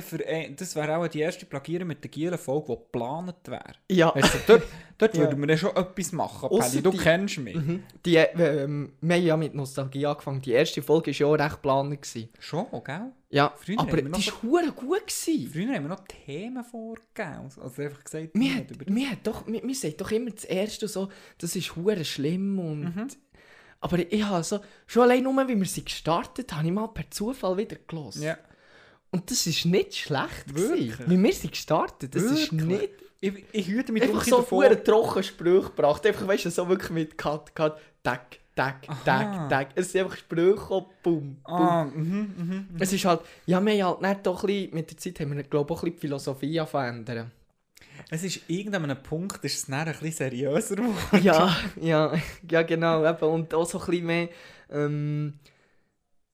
wäre 0.75 0.97
auch 0.97 1.07
die 1.07 1.19
erste 1.19 1.45
Plagieren 1.45 1.87
mit 1.87 2.03
der 2.03 2.09
gielen 2.09 2.37
Folge, 2.39 2.65
die 2.71 2.77
geplant 2.77 3.35
wäre. 3.45 3.73
Ja. 3.91 4.11
Weißt 4.15 4.33
du, 4.47 4.59
dort 4.99 5.15
Ja. 5.15 5.21
würden 5.21 5.39
wir 5.39 5.47
dann 5.47 5.57
schon 5.57 5.75
etwas 5.75 6.11
machen, 6.11 6.49
Paddy, 6.49 6.81
du 6.83 6.91
die- 6.91 6.97
kennst 6.97 7.39
mich. 7.39 7.55
Mhm. 7.55 7.83
Die, 8.05 8.15
ähm, 8.17 8.93
wir 9.01 9.15
haben 9.15 9.23
ja 9.25 9.37
mit 9.37 9.55
Nostalgie 9.55 10.05
angefangen. 10.05 10.41
Die 10.43 10.51
erste 10.51 10.83
Folge 10.83 11.07
war 11.11 11.13
ja 11.15 11.25
auch 11.25 11.51
recht 11.51 11.61
gewesen. 12.01 12.29
Schon, 12.39 12.65
gell? 12.85 13.11
Ja, 13.31 13.53
Früher 13.57 13.79
aber 13.79 13.97
die 14.01 14.11
war 14.11 14.71
gut. 14.71 15.07
Gewesen. 15.07 15.49
Früher 15.51 15.73
haben 15.75 15.83
wir 15.83 15.89
noch 15.89 16.03
Themen 16.07 16.63
vorgegeben. 16.63 17.49
Also 17.61 17.81
einfach 17.81 18.03
gesagt, 18.03 18.29
Wir, 18.33 18.55
hat, 18.55 18.71
über- 18.71 18.85
wir, 18.93 19.09
hat 19.09 19.19
doch, 19.25 19.47
wir, 19.47 19.63
wir 19.63 19.75
sagen 19.75 19.95
doch 19.97 20.11
immer 20.11 20.31
das 20.31 20.45
Erste 20.45 20.87
so, 20.87 21.09
das 21.39 21.55
ist 21.55 21.75
hure 21.75 22.05
schlimm 22.05 22.59
und... 22.59 22.95
Mhm. 22.95 23.07
Aber 23.81 23.97
ich 23.97 24.23
habe 24.23 24.43
so, 24.43 24.59
schon 24.87 25.03
allein 25.03 25.23
nur, 25.23 25.47
wie 25.47 25.57
wir 25.57 25.65
sie 25.65 25.85
gestartet 25.85 26.51
haben, 26.51 26.57
habe 26.59 26.67
ich 26.67 26.73
mal 26.73 26.87
per 26.87 27.09
Zufall 27.11 27.55
wieder 27.57 27.77
gelesen. 27.87 28.23
Ja. 28.23 28.37
Und 29.11 29.31
das 29.31 29.47
ist 29.47 29.63
nicht 29.65 29.95
schlecht 29.95 30.53
Wirklich? 30.53 30.91
gewesen. 30.97 31.05
Wie 31.09 31.23
wir 31.23 31.33
sie 31.33 31.49
gestartet, 31.49 32.13
das 32.13 32.23
ist 32.23 32.51
Wirklich? 32.51 32.65
nicht... 32.81 32.89
Ich, 33.21 33.33
ich 33.51 33.67
hüte 33.67 33.91
mich 33.91 34.03
Einfach 34.03 34.23
so 34.23 34.37
davor. 34.37 34.63
hure 34.63 34.81
trocken 34.83 35.23
Sprüche 35.23 35.67
gebracht. 35.69 36.05
Einfach, 36.05 36.25
weißt 36.27 36.45
du, 36.45 36.49
so 36.51 36.67
wirklich 36.69 36.89
mit 36.91 37.17
Cut, 37.17 37.53
Cut, 37.53 37.77
Tag, 38.01 38.37
Tag, 38.55 38.75
Aha. 38.87 39.01
Tag, 39.03 39.49
Tag. 39.49 39.67
Es 39.75 39.91
sind 39.91 40.01
einfach 40.05 40.17
Sprüche 40.17 40.53
gekommen, 40.55 40.85
boom, 41.03 41.37
boom. 41.43 41.57
Ah, 41.59 41.83
mhm, 41.83 42.33
mhm, 42.37 42.45
mhm. 42.71 42.77
Es 42.79 42.93
ist 42.93 43.03
halt, 43.05 43.21
ja, 43.45 43.63
wir 43.65 43.85
haben 43.85 44.01
halt 44.01 44.01
nicht 44.15 44.25
doch 44.27 44.43
ein 44.43 44.47
bisschen, 44.47 44.73
mit 44.73 44.89
der 44.89 44.97
Zeit 44.97 45.19
haben 45.19 45.35
wir, 45.35 45.43
glaube 45.43 45.73
ich, 45.73 45.77
auch 45.79 45.83
ein 45.83 45.85
bisschen 45.91 45.95
die 45.95 45.99
Philosophie 46.07 46.61
verändern. 46.65 47.31
Es 48.09 48.23
ist 48.23 48.39
irgendwann 48.47 48.85
an 48.85 48.91
einem 48.91 49.03
Punkt, 49.03 49.43
ist 49.43 49.55
es 49.57 49.65
dann 49.65 49.79
ein 49.79 49.85
bisschen 49.87 50.11
seriöser 50.13 50.75
geworden. 50.77 51.21
ja, 51.23 51.55
ja, 51.81 52.13
ja, 52.49 52.61
genau, 52.63 53.05
eben. 53.05 53.25
Und 53.29 53.53
auch 53.53 53.65
so 53.65 53.79
ein 53.79 53.85
bisschen 53.85 54.05
mehr, 54.05 54.29
ähm, 54.71 55.33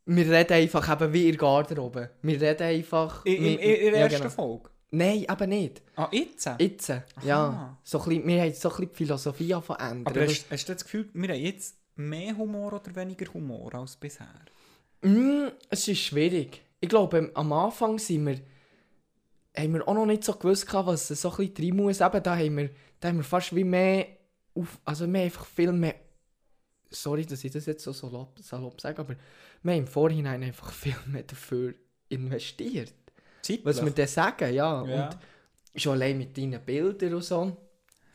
wir 0.06 0.30
reden 0.30 0.54
einfach 0.54 0.92
eben 1.02 1.12
wie 1.14 1.26
in 1.26 1.32
der 1.32 1.40
Garderobe. 1.40 2.12
Wir 2.22 2.40
reden 2.40 2.62
einfach... 2.64 3.26
In, 3.26 3.34
in, 3.38 3.44
wir- 3.60 3.60
in 3.82 3.92
der 3.92 4.00
ja, 4.02 4.06
ersten 4.06 4.22
genau. 4.22 4.30
Folge? 4.30 4.70
Nein, 4.92 5.26
eben 5.30 5.50
nicht. 5.50 5.82
Ah, 5.96 6.10
jetzt? 6.12 6.50
Jetzt, 6.60 6.94
ja. 7.24 7.78
So 7.84 8.00
ein 8.00 8.10
bisschen, 8.10 8.28
wir 8.28 8.42
haben 8.42 8.54
so 8.54 8.70
ein 8.70 8.76
bisschen 8.76 8.90
die 8.90 8.96
Philosophie 8.96 9.56
verändert. 9.62 10.16
Aber 10.16 10.26
hast, 10.26 10.46
hast 10.50 10.70
du 10.70 10.74
das 10.74 10.84
Gefühl, 10.84 11.10
wir 11.14 11.30
haben 11.30 11.42
jetzt 11.42 11.76
mehr 11.96 12.38
Humor 12.38 12.74
oder 12.74 12.96
weniger 12.96 13.34
Humor 13.34 13.74
als 13.76 13.96
bisher? 13.96 14.28
Mm, 15.02 15.48
es 15.70 15.88
ist 15.88 16.00
schwierig. 16.00 16.62
Ich 16.80 16.90
glaube, 16.90 17.32
am 17.34 17.54
Anfang 17.54 17.98
sind 18.00 18.26
wir, 18.26 18.40
haben 19.58 19.74
wir 19.74 19.88
auch 19.88 19.94
noch 19.94 20.06
nicht 20.06 20.24
so 20.24 20.34
gewusst, 20.34 20.72
was 20.74 21.08
so 21.08 21.32
ein 21.32 21.38
bisschen 21.38 21.70
rein 21.70 21.76
muss. 21.76 22.02
Eben, 22.02 22.24
da 22.24 22.36
haben 22.36 22.58
wir, 22.58 22.70
da 23.00 23.10
haben 23.10 23.18
wir 23.18 23.24
fast 23.24 23.56
wie 23.56 23.64
mehr 23.64 24.08
auf, 24.54 24.80
also 24.86 25.06
wir 25.08 25.20
haben 25.20 25.26
einfach 25.26 25.46
viel 25.46 25.72
mehr, 25.72 25.96
sorry, 26.90 27.26
dass 27.26 27.44
ich 27.44 27.52
das 27.52 27.66
jetzt 27.66 27.84
so 27.84 27.92
salopp, 27.92 28.40
salopp 28.40 28.80
sage, 28.80 29.00
aber 29.00 29.16
wir 29.64 29.74
haben 29.74 29.80
im 29.80 29.88
Vorhinein 29.88 30.44
einfach 30.44 30.72
viel 30.72 30.96
mehr 31.08 31.24
dafür 31.24 31.74
investiert. 32.10 32.94
Was 33.64 33.84
wir 33.84 33.92
dann 33.92 34.08
sagen, 34.08 34.54
ja. 34.54 34.86
Ja. 34.86 35.06
Und 35.74 35.82
schon 35.82 35.94
allein 35.94 36.18
mit 36.18 36.38
deinen 36.38 36.60
Bildern 36.62 37.14
und 37.16 37.24
so. 37.24 37.56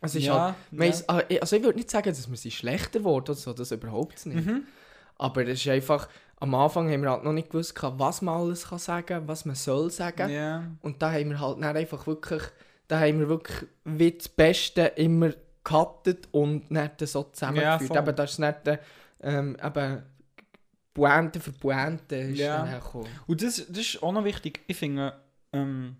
Ist 0.02 0.14
Ja, 0.14 0.44
halt, 0.46 0.54
wir 0.70 0.86
ja. 0.86 0.94
ah, 1.08 1.22
ich- 1.28 1.40
also 1.42 1.56
ich 1.56 1.62
würde 1.62 1.76
nicht 1.78 1.90
sagen, 1.90 2.08
dass 2.08 2.30
wir 2.30 2.36
sie 2.36 2.50
schlechter 2.50 3.00
geworden 3.00 3.24
oder 3.30 3.34
so, 3.34 3.52
das 3.52 3.70
überhaupt 3.70 4.24
nicht. 4.26 4.46
Mhm. 4.46 4.64
Aber 5.18 5.42
es 5.46 5.60
ist 5.60 5.68
einfach, 5.68 6.08
am 6.36 6.54
Anfang 6.54 6.90
haben 6.90 7.02
wir 7.02 7.10
halt 7.10 7.22
noch 7.24 7.34
nicht 7.34 7.50
gewusst, 7.50 7.74
gehabt, 7.74 7.98
was 7.98 8.22
man 8.22 8.40
alles 8.40 8.66
kann 8.68 8.78
sagen 8.78 9.28
was 9.28 9.44
man 9.44 9.54
soll 9.56 9.90
sagen. 9.90 10.30
Ja. 10.30 10.64
Und 10.80 11.02
da 11.02 11.12
haben 11.12 11.28
wir 11.28 11.38
halt 11.38 11.62
dann 11.62 11.76
einfach 11.76 12.06
wirklich, 12.06 12.42
da 12.88 12.98
haben 12.98 13.18
wir 13.18 13.28
wirklich 13.28 13.68
wie 13.84 14.12
das 14.12 14.28
Beste 14.30 14.82
immer 14.96 15.32
gecuttet 15.62 16.28
und 16.32 16.64
dann 16.70 16.90
so 17.02 17.24
zusammengeführt. 17.24 17.88
voll. 17.88 17.98
eben, 17.98 18.16
das 18.16 18.30
ist 18.30 18.38
nicht 18.38 18.56
ähm, 19.22 19.56
eben, 19.62 20.02
Pointe 20.94 21.40
für 21.40 21.52
Pointe 21.52 22.16
ist 22.16 22.38
Ja. 22.38 22.58
dann 22.58 22.68
hergekommen. 22.68 23.08
Und 23.26 23.42
das, 23.42 23.64
das 23.68 23.78
ist 23.78 24.02
auch 24.02 24.12
noch 24.12 24.24
wichtig. 24.24 24.60
Ich 24.66 24.76
finde, 24.76 25.14
ähm, 25.52 25.96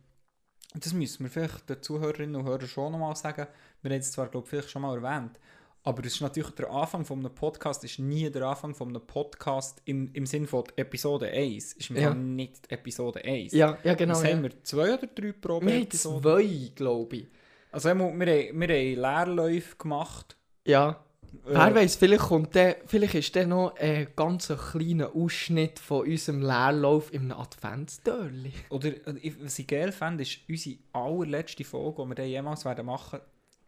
das 0.75 0.92
müssen 0.92 1.25
wir 1.25 1.30
vielleicht 1.30 1.68
den 1.68 1.82
Zuhörerinnen 1.82 2.37
und 2.37 2.44
Hörern 2.44 2.66
schon 2.66 2.92
nochmal 2.92 3.16
sagen. 3.16 3.47
Wir 3.82 3.90
haben 3.90 4.00
es 4.00 4.12
zwar, 4.12 4.28
glaube 4.28 4.44
ich, 4.44 4.50
vielleicht 4.50 4.70
schon 4.70 4.82
mal 4.82 4.97
erwähnt, 4.97 5.38
aber 5.82 6.04
es 6.04 6.14
ist 6.14 6.20
natürlich 6.20 6.50
der 6.50 6.70
Anfang 6.70 7.04
von 7.04 7.20
einem 7.20 7.35
Podcast 7.35 7.82
ist 7.85 7.99
nie 7.99 8.28
der 8.30 8.42
Anfang 8.42 8.75
von 8.75 8.88
einem 8.88 9.06
Podcast 9.06 9.80
im, 9.87 10.11
im 10.12 10.26
Sinn 10.26 10.47
von 10.47 10.64
Episode 10.76 11.28
1. 11.30 11.73
Ist 11.73 11.90
im 11.90 11.97
Ja. 11.97 12.12
Nicht 12.14 12.70
Episode 12.70 13.25
1. 13.25 13.52
Ja, 13.52 13.78
ja 13.82 13.94
genau. 13.94 14.14
Was 14.14 14.23
ja. 14.25 14.30
haben 14.30 14.42
wir? 14.42 14.62
Zwei 14.62 14.94
oder 14.94 15.06
drei 15.06 15.32
Probe 15.32 15.66
Wir 15.66 15.75
haben 15.80 15.90
zwei, 15.90 16.70
glaube 16.75 17.16
ich. 17.16 17.26
Also 17.73 17.88
wir, 17.88 17.94
wir, 17.99 18.06
haben, 18.06 18.20
wir 18.20 18.68
haben 18.68 19.00
Leerläufe 19.00 19.76
gemacht. 19.76 20.37
Ja. 20.66 21.02
Äh, 21.46 21.54
Wer 21.54 21.75
weiß, 21.75 21.96
vielleicht, 21.96 22.22
kommt 22.22 22.54
der, 22.54 22.76
vielleicht 22.87 23.14
ist 23.14 23.34
der 23.34 23.46
noch 23.46 23.76
ein 23.76 24.08
ganz 24.16 24.49
kleiner 24.70 25.14
Ausschnitt 25.14 25.78
von 25.78 26.06
unserem 26.06 26.42
Leerlauf 26.42 27.12
in 27.12 27.22
einem 27.22 27.40
Adventstörli. 27.40 28.52
Oder 28.68 28.88
äh, 28.88 29.32
was 29.42 29.58
ich 29.58 29.66
geil 29.66 29.92
fände, 29.92 30.22
ist 30.22 30.38
unsere 30.49 30.76
allerletzte 30.92 31.64
Folge, 31.64 32.02
die 32.02 32.08
wir 32.08 32.14
dann 32.14 32.26
jemals 32.26 32.64
werden 32.64 32.87
machen, 32.87 33.20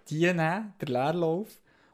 die 0.09 0.27
nehmen, 0.27 0.75
der 0.81 0.89
Leerlauf, 0.89 1.49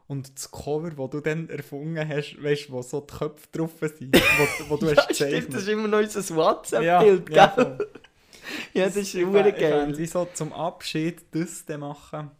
und 0.07 0.35
das 0.35 0.49
Cover, 0.49 0.89
das 0.89 1.09
du 1.11 1.19
dann 1.21 1.47
erfunden 1.49 2.07
hast, 2.07 2.41
weißt 2.41 2.69
du, 2.69 2.71
wo 2.73 2.81
so 2.81 3.01
die 3.01 3.15
Köpfe 3.15 3.47
drauf 3.51 3.71
sind, 3.79 4.15
wo, 4.15 4.69
wo 4.69 4.77
du 4.77 4.87
hast 4.95 4.95
Ja, 4.97 5.03
stimmt, 5.03 5.07
gezeichnet. 5.09 5.53
das 5.53 5.61
ist 5.61 5.67
immer 5.69 5.87
noch 5.87 5.99
unser 5.99 6.35
WhatsApp-Bild, 6.35 7.29
ja, 7.29 7.47
gell? 7.55 7.87
Ja, 8.73 8.85
das 8.85 8.95
ist 8.95 9.11
super 9.11 9.43
fände, 9.43 9.53
geil. 9.53 9.97
Wie 9.97 10.05
so 10.07 10.27
zum 10.33 10.51
Abschied 10.51 11.21
das 11.29 11.63
machen. 11.77 12.31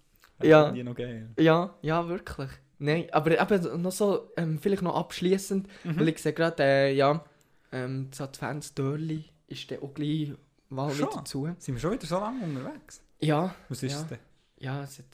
Ja. 0.41 0.73
ich 0.73 0.83
noch 0.83 0.95
geil. 0.95 1.29
Ja, 1.37 1.75
ja, 1.83 2.07
wirklich. 2.09 2.49
Nein, 2.79 3.07
aber 3.11 3.39
eben 3.39 3.81
noch 3.81 3.91
so, 3.91 4.31
ähm, 4.37 4.57
vielleicht 4.59 4.81
noch 4.81 4.95
abschließend, 4.95 5.67
Mhm. 5.83 5.99
weil 5.99 6.09
ich 6.09 6.19
sehe 6.21 6.33
gerade, 6.33 6.63
äh, 6.63 6.93
ja, 6.95 7.23
ähm, 7.71 8.07
das 8.09 8.21
Adventstörli 8.21 9.25
ist 9.47 9.69
dann 9.69 9.81
auch 9.81 9.93
gleich 9.93 10.31
mal 10.69 10.89
Schon? 10.91 11.09
wieder 11.11 11.25
zu. 11.25 11.49
Sind 11.59 11.75
wir 11.75 11.79
schon 11.81 11.91
wieder 11.93 12.07
so 12.07 12.19
lange 12.19 12.43
unterwegs? 12.43 13.01
Ja, 13.19 13.53
Was 13.67 13.83
ist 13.83 13.91
Ja. 13.91 13.99
es 14.01 14.07
denn? 14.07 14.19
ja, 14.59 14.83
es 14.83 14.97
hat, 14.99 15.05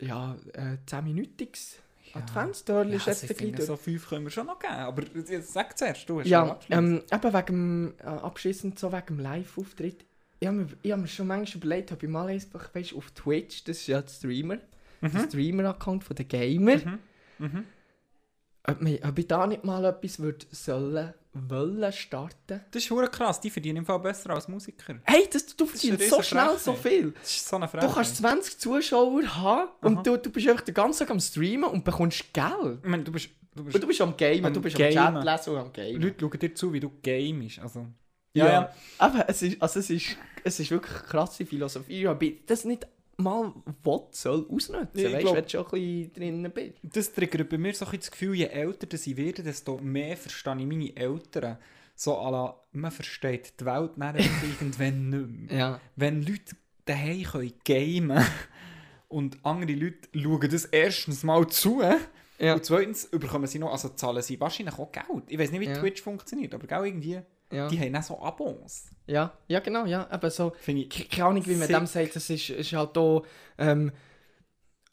ja, 0.00 0.36
äh, 0.54 0.76
10-minütiges 0.86 1.76
Ja. 2.14 2.20
Adventstörli 2.22 2.90
Ja, 2.92 2.96
ist 2.96 3.06
jetzt 3.06 3.24
ich 3.24 3.30
ein 3.40 3.50
bisschen 3.52 3.66
so 3.66 3.76
fünf 3.76 4.08
können 4.08 4.24
wir 4.24 4.30
schon 4.30 4.46
noch 4.46 4.58
geben. 4.58 4.72
Aber 4.74 5.02
jetzt 5.28 5.52
sag 5.52 5.76
zuerst, 5.78 6.08
du 6.08 6.20
hast 6.20 6.26
Ja, 6.28 6.58
ähm, 6.70 7.02
eben 7.12 7.32
wegen 7.32 7.46
dem, 7.46 7.94
äh, 7.98 8.04
abschließend 8.04 8.78
so 8.78 8.92
wegen 8.92 9.06
dem 9.06 9.18
Live-Auftritt. 9.20 10.04
Ich 10.40 10.48
habe 10.48 10.56
mir, 10.82 10.92
hab 10.92 11.00
mir 11.00 11.06
schon 11.06 11.26
manchmal 11.26 11.56
überlegt, 11.64 11.92
ob 11.92 12.02
ich 12.02 12.08
mal 12.08 12.28
einfach, 12.28 12.74
weißt, 12.74 12.94
auf 12.94 13.10
Twitch, 13.12 13.62
das 13.64 13.78
ist 13.78 13.86
ja 13.88 14.00
der 14.00 14.08
Streamer, 14.08 14.58
der 15.02 15.10
Mhm. 15.22 15.26
Streamer-Account 15.28 16.04
von 16.04 16.16
den 16.16 16.28
Gamer, 16.28 16.76
Mhm. 16.76 16.98
Mhm. 17.38 17.64
ob, 18.66 18.76
wir, 18.84 19.00
ob 19.04 19.18
ich 19.18 19.26
da 19.26 19.46
nicht 19.46 19.64
mal 19.64 19.84
etwas 19.84 20.18
würde 20.18 20.46
sollen, 20.50 21.14
wollen 21.32 21.92
starten. 21.92 22.60
Das 22.70 22.82
ist 22.82 22.88
verdammt 22.88 23.12
krass, 23.12 23.40
die 23.40 23.50
verdienen 23.50 23.78
im 23.78 23.86
Fall 23.86 24.00
besser 24.00 24.30
als 24.30 24.48
Musiker. 24.48 24.96
Hey, 25.04 25.28
das, 25.32 25.46
du 25.56 25.64
verdienst 25.64 26.10
so 26.10 26.22
schnell 26.22 26.58
so 26.58 26.74
Frechheit. 26.74 26.92
viel. 27.02 27.12
Das 27.12 27.30
ist 27.36 27.48
so 27.48 27.56
eine 27.56 27.66
Du 27.66 27.70
Frage. 27.78 27.92
kannst 27.94 28.16
20 28.16 28.58
Zuschauer 28.58 29.22
haben 29.36 29.68
Aha. 29.68 29.68
und 29.82 30.06
du, 30.06 30.16
du 30.16 30.30
bist 30.30 30.48
einfach 30.48 30.64
den 30.64 30.74
ganzen 30.74 30.98
Tag 31.00 31.10
am 31.10 31.20
Streamen 31.20 31.70
und 31.70 31.84
bekommst 31.84 32.32
Geld. 32.34 32.80
Ich 32.82 32.88
meine, 32.90 33.04
du 33.04 33.12
bist, 33.12 33.30
du 33.54 33.62
bist 33.64 33.74
Und 33.76 33.80
du 33.82 33.86
bist 33.86 34.00
am 34.00 34.16
Gamen, 34.16 34.44
Am 34.46 34.52
du 34.52 34.60
bist 34.60 34.76
Gamen. 34.76 34.96
am 35.18 35.24
Chat 35.24 35.24
lesen 35.38 35.50
und 35.54 35.58
am 35.60 35.72
Gamen. 35.72 36.02
Leute 36.02 36.16
schauen 36.20 36.38
dir 36.38 36.54
zu, 36.54 36.72
wie 36.72 36.80
du 36.80 36.90
gamest. 37.02 37.58
Also, 37.60 37.86
Ja, 38.34 38.46
ja. 38.48 38.74
Aber 38.98 39.28
es 39.28 39.40
ist, 39.42 39.62
also 39.62 39.78
es 39.80 39.88
ist, 39.90 40.16
es 40.42 40.58
ist 40.60 40.70
wirklich 40.72 40.96
eine 40.96 41.04
krasse 41.06 41.46
Philosophie. 41.46 42.00
Ich 42.02 42.06
das 42.46 42.64
nicht 42.64 42.86
mal 43.20 43.52
will, 43.84 44.00
soll 44.10 44.46
ausnutzen. 44.50 44.88
Ich 44.94 45.12
weißt 45.12 45.26
du, 45.26 45.34
wenn 45.34 45.42
du 45.44 45.48
schon 45.50 45.64
ein 45.66 45.70
bisschen 45.70 46.12
drinnen 46.12 46.52
bist. 46.52 46.74
Das 46.82 47.12
triggert 47.12 47.48
bei 47.48 47.58
mir 47.58 47.74
so 47.74 47.86
ein 47.86 47.96
das 47.98 48.10
Gefühl, 48.10 48.34
je 48.34 48.46
älter 48.46 48.86
ich 48.92 49.16
werde, 49.16 49.42
desto 49.42 49.78
mehr 49.78 50.16
verstehe 50.16 50.56
ich 50.58 50.66
meine 50.66 50.96
Eltern. 50.96 51.58
So 51.94 52.16
à 52.18 52.30
la, 52.30 52.60
man 52.72 52.90
versteht 52.90 53.60
die 53.60 53.64
Welt 53.66 53.92
irgendwann 54.60 55.10
nicht 55.10 55.50
mehr. 55.50 55.58
Ja. 55.58 55.80
Wenn 55.96 56.22
Leute 56.22 56.56
daheim 56.86 57.22
können 57.24 57.52
gamen 57.64 58.24
und 59.08 59.38
andere 59.44 59.72
Leute 59.72 60.08
schauen 60.14 60.50
das 60.50 60.64
erstens 60.66 61.22
mal 61.22 61.46
zu 61.48 61.82
Ja. 62.38 62.54
und 62.54 62.64
zweitens 62.64 63.06
bekommen 63.10 63.46
sie 63.46 63.58
noch, 63.58 63.70
also 63.70 63.90
zahlen 63.90 64.22
sie 64.22 64.40
wahrscheinlich 64.40 64.78
auch 64.78 64.90
Geld. 64.90 65.24
Ich 65.28 65.38
weiß 65.38 65.50
nicht, 65.50 65.60
wie 65.60 65.66
Ja. 65.66 65.74
Twitch 65.78 66.00
funktioniert, 66.00 66.54
aber 66.54 66.66
genau 66.66 66.84
irgendwie, 66.84 67.20
Ja. 67.52 67.68
die 67.68 67.80
haben 67.80 67.96
auch 67.96 68.02
so 68.02 68.20
Abos. 68.22 68.90
ja. 69.06 69.32
ja, 69.48 69.60
genau, 69.60 69.84
ja. 69.86 70.06
Aber 70.10 70.30
so, 70.30 70.52
Finde 70.60 70.82
ich 70.82 70.90
ke- 70.90 71.04
keine 71.04 71.28
Ahnung, 71.28 71.46
wie 71.46 71.56
man 71.56 71.66
Sick. 71.66 71.76
dem 71.76 71.86
sagt, 71.86 72.14
das 72.16 72.30
ist, 72.30 72.50
ist 72.50 72.72
halt 72.72 72.96
auch 72.96 73.26
ähm, 73.58 73.90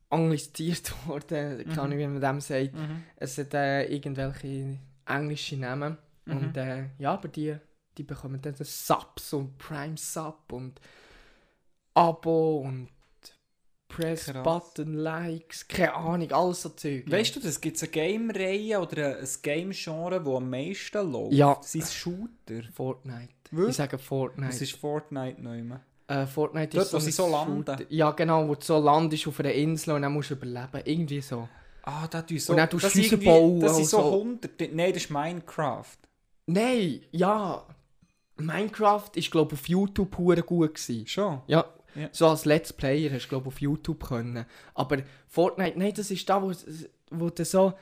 anglisiert 0.09 0.91
worden. 1.07 1.63
Keine 1.65 1.81
Ahnung, 1.81 1.97
wie 1.99 2.07
man 2.07 2.21
dem 2.21 2.41
sagt. 2.41 2.73
Mhm. 2.73 3.03
Es 3.17 3.37
hat 3.37 3.53
äh, 3.53 3.85
irgendwelche 3.85 4.79
englische 5.05 5.57
Namen. 5.57 5.97
Mhm. 6.25 6.37
Und 6.37 6.57
äh, 6.57 6.85
ja, 6.97 7.13
aber 7.13 7.27
die, 7.27 7.55
die 7.97 8.03
bekommen 8.03 8.41
dann 8.41 8.55
Subs 8.59 9.33
und 9.33 9.57
Prime 9.57 9.97
Sub 9.97 10.51
und 10.51 10.79
Abo 11.93 12.59
und 12.59 12.89
Press 13.97 14.25
Krass. 14.25 14.43
Button, 14.43 14.93
Likes, 14.93 15.67
keine 15.67 15.93
Ahnung, 15.95 16.31
alles 16.31 16.61
so 16.61 16.69
Zeug. 16.69 17.09
Weißt 17.09 17.35
du, 17.35 17.39
das 17.39 17.59
gibt 17.59 17.81
eine 17.81 17.91
Game-Reihe 17.91 18.79
oder 18.79 19.17
ein 19.17 19.27
Game-Genre, 19.41 20.21
das 20.23 20.33
am 20.35 20.49
meisten 20.49 21.11
läuft. 21.11 21.33
Ja. 21.33 21.55
Das 21.55 21.71
sind 21.71 21.87
Shooter. 21.87 22.63
Fortnite. 22.73 23.29
Wirklich? 23.51 23.69
Ich 23.71 23.75
sage 23.77 23.97
Fortnite. 23.97 24.47
Das 24.51 24.61
ist 24.61 24.75
Fortnite 24.75 25.41
nicht 25.41 25.63
mehr. 25.65 25.81
äh, 26.07 26.25
Fortnite 26.27 26.75
Dort, 26.77 26.85
ist 26.85 26.93
wo 26.93 26.97
ein 26.97 27.01
sie 27.03 27.11
so 27.11 27.27
landen. 27.29 27.65
Shooter. 27.65 27.77
Ja, 27.89 28.11
genau, 28.11 28.47
wo 28.47 28.55
du 28.55 28.61
so 28.63 28.77
landest 28.79 29.27
auf 29.27 29.39
einer 29.39 29.51
Insel 29.53 29.95
und 29.95 30.03
dann 30.03 30.13
musst 30.13 30.29
du 30.29 30.35
überleben. 30.35 30.81
Irgendwie 30.85 31.21
so. 31.21 31.47
Ah, 31.83 32.07
da 32.07 32.21
tust 32.21 32.45
so. 32.45 32.53
Und 32.53 32.57
dann 32.57 32.69
tust 32.69 32.93
du 32.93 32.99
Häuser 33.01 33.17
bauen 33.17 33.59
Das 33.61 33.75
sind 33.77 33.85
so 33.87 34.01
so. 34.01 34.11
hunderte. 34.11 34.69
Nein, 34.73 34.93
das 34.93 35.03
ist 35.03 35.09
Minecraft. 35.09 35.97
Nein, 36.45 37.01
ja. 37.11 37.65
Minecraft 38.35 39.09
ist, 39.15 39.31
glaube 39.31 39.55
ich, 39.55 39.59
auf 39.61 39.67
YouTube 39.67 40.15
gut 40.45 40.75
gewesen. 40.75 41.07
Schon. 41.07 41.41
Ja, 41.47 41.65
Ja. 41.97 42.09
so 42.11 42.27
als 42.27 42.45
Let's 42.45 42.71
Player 42.73 43.11
hast 43.11 43.25
du, 43.25 43.29
glaube 43.29 43.47
auf 43.47 43.59
YouTube 43.59 44.07
können. 44.07 44.45
Aber 44.75 44.97
Fortnite, 45.27 45.77
nein, 45.79 45.93
das 45.95 46.11
ist 46.11 46.29
da, 46.29 46.41
wo, 46.41 46.51
wo 47.11 47.29
du 47.29 47.43
so... 47.45 47.73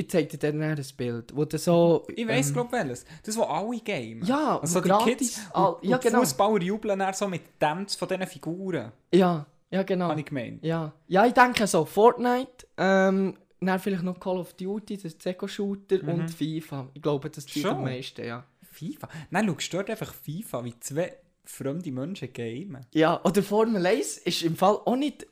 Ich 0.00 0.08
zeig 0.10 0.28
dir 0.28 0.38
dann 0.38 0.62
ein 0.62 0.80
Bild, 0.96 1.34
wo 1.34 1.44
du 1.44 1.58
so... 1.58 2.06
Ich 2.14 2.26
weiss, 2.28 2.48
ähm, 2.48 2.54
glaub 2.54 2.70
welches. 2.72 3.04
Das, 3.24 3.36
wo 3.36 3.42
alle 3.42 3.80
gamen. 3.80 4.22
Ja, 4.24 4.58
Also 4.60 4.80
die 4.80 4.88
gratis- 4.88 5.04
Kids 5.04 5.40
all- 5.52 5.76
ja, 5.82 5.96
und 5.96 6.02
genau. 6.04 6.20
Fußballer 6.20 6.62
jubeln 6.62 7.00
dann 7.00 7.12
so 7.14 7.26
mit 7.26 7.42
Dance 7.58 7.98
von 7.98 8.06
diesen 8.06 8.26
Figuren. 8.28 8.92
Ja, 9.12 9.44
ja, 9.70 9.82
genau. 9.82 10.08
Habe 10.08 10.20
ich 10.20 10.26
gemeint. 10.26 10.64
Ja. 10.64 10.92
ja, 11.08 11.26
ich 11.26 11.32
denke 11.34 11.66
so, 11.66 11.84
Fortnite, 11.84 12.66
ähm, 12.76 13.36
dann 13.60 13.80
vielleicht 13.80 14.04
noch 14.04 14.20
Call 14.20 14.38
of 14.38 14.52
Duty, 14.54 14.94
das 14.98 15.06
ist 15.06 15.26
Eco-Shooter 15.26 16.00
Mhm. 16.04 16.08
und 16.10 16.30
FIFA. 16.30 16.86
Ich 16.94 17.02
glaube, 17.02 17.28
das 17.28 17.50
Schon? 17.50 17.66
am 17.72 17.82
meisten, 17.82 18.24
ja. 18.24 18.44
FIFA. 18.70 19.08
Nein, 19.30 19.46
schau, 19.48 19.58
stört 19.58 19.90
einfach 19.90 20.14
FIFA, 20.14 20.64
wie 20.64 20.78
zwei 20.78 21.12
fremde 21.50 21.90
Menschen 21.90 22.32
gamen. 22.32 22.86
Ja, 22.92 23.20
oder 23.24 23.42
Formel 23.42 23.84
1 23.84 24.18
ist 24.18 24.42
im 24.42 24.56
Fall 24.56 24.78
auch 24.84 24.96
nicht 24.96 25.26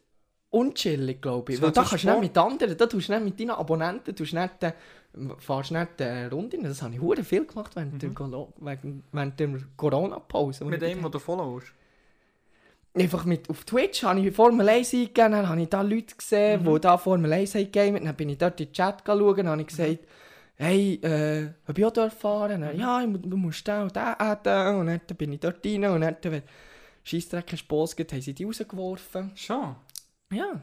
unchillig, 0.50 1.20
glaube 1.20 1.52
ich. 1.52 1.58
So 1.58 1.64
Weil 1.64 1.72
da 1.72 1.84
kannst 1.84 2.04
du 2.04 2.10
nicht 2.10 2.20
mit 2.20 2.38
anderen, 2.38 2.76
da 2.76 2.86
tust 2.86 3.08
du 3.08 3.12
nicht 3.12 3.24
mit 3.24 3.40
deinen 3.40 3.50
Abonnenten, 3.50 4.14
tust 4.16 4.32
du 4.32 4.36
nicht, 4.40 4.62
äh, 4.62 4.72
fährst 5.38 5.70
nicht 5.72 6.00
äh, 6.00 6.26
Runden. 6.26 6.62
Das 6.64 6.82
habe 6.82 6.94
ich 6.94 7.00
hure 7.00 7.22
viel 7.24 7.44
gemacht 7.44 7.76
während, 7.76 8.00
der, 8.02 8.10
Colo- 8.10 8.52
während, 8.58 9.02
während 9.12 9.38
der 9.40 9.48
Corona-Pause. 9.76 10.64
wo 10.64 10.70
ich 10.70 10.80
bei- 10.80 10.94
du 11.08 11.18
followst. 11.18 11.68
Einfach 12.94 13.26
mit, 13.26 13.50
auf 13.50 13.64
Twitch 13.64 14.02
habe 14.04 14.20
ich 14.20 14.34
Formel 14.34 14.66
1 14.66 14.94
eingegeben, 14.94 15.32
dann 15.32 15.48
habe 15.48 15.60
ich 15.60 15.68
da 15.68 15.82
Leute 15.82 16.14
gesehen, 16.16 16.62
Mhm. 16.62 16.74
die 16.74 16.80
da 16.80 16.96
Formel 16.96 17.30
1 17.30 17.54
haben 17.54 17.70
gegamet, 17.70 18.06
dann 18.06 18.16
bin 18.16 18.30
ich 18.30 18.38
dort 18.38 18.58
in 18.58 18.68
den 18.68 18.72
Chat 18.72 19.02
schauen, 19.06 19.36
dann 19.36 19.48
habe 19.48 19.60
ich 19.60 19.66
gesagt, 19.66 19.98
hey, 20.56 20.94
äh, 21.02 21.52
ob 21.66 21.78
ich 21.78 21.84
auch 21.84 21.92
dort 21.92 22.12
fahren 22.12 22.60
darf? 22.62 22.74
Ja, 22.74 23.00
ich, 23.00 23.06
mu- 23.08 23.18
du 23.18 23.36
musst 23.36 23.66
da 23.68 23.82
und 23.84 23.94
da 23.96 24.14
adden. 24.18 24.76
Und 24.76 24.86
dann 24.86 25.00
bin 25.16 25.32
ich 25.32 25.40
dort 25.40 25.64
rein 25.64 25.84
und 25.84 26.00
dann, 26.00 26.16
wenn 26.22 26.42
Scheissdreck 27.04 27.52
ist 27.52 27.70
losgeht, 27.70 28.12
haben 28.12 28.20
sie 28.22 28.34
die 28.34 28.44
rausgeworfen. 28.44 29.32
Schon. 29.36 29.76
Ja. 30.32 30.60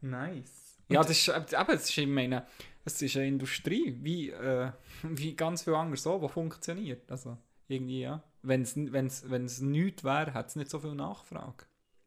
Nice. 0.00 0.78
Ja, 0.88 1.00
das 1.02 1.10
ist, 1.10 1.28
äh, 1.28 1.36
eben, 1.60 1.70
es 1.72 1.88
ist, 1.88 1.98
ich 1.98 2.06
meine, 2.06 2.46
es 2.84 3.00
ist 3.00 3.16
eine 3.16 3.28
Industrie, 3.28 3.96
wie, 4.02 4.30
äh, 4.30 4.70
wie 5.02 5.34
ganz 5.36 5.62
viel 5.62 5.74
anderes 5.74 6.02
so, 6.02 6.18
die 6.18 6.28
funktioniert. 6.28 7.10
Also, 7.10 7.38
irgendwie, 7.68 8.00
ja. 8.02 8.22
Wenn 8.42 8.62
es 8.62 8.76
nichts 8.76 10.02
wäre, 10.04 10.34
hätte 10.34 10.48
es 10.48 10.56
nicht 10.56 10.70
so 10.70 10.80
viel 10.80 10.94
Nachfrage. 10.94 11.64